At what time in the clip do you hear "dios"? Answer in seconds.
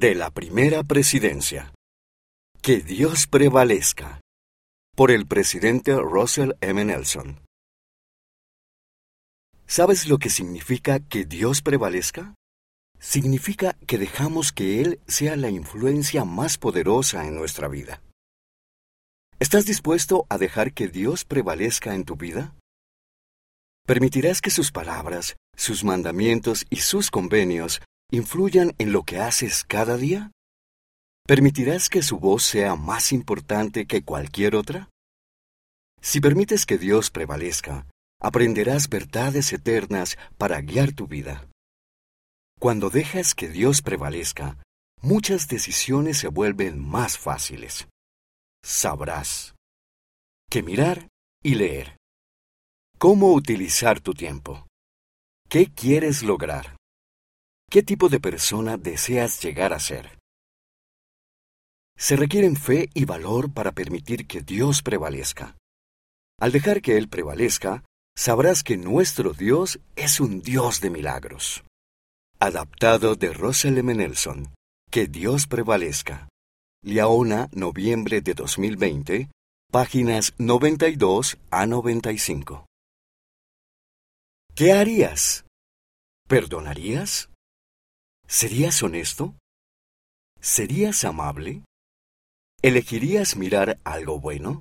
2.76-3.26, 11.24-11.62, 20.86-21.24, 36.78-37.10, 43.48-43.82, 64.40-64.82, 69.34-69.80, 70.40-70.80, 75.06-75.46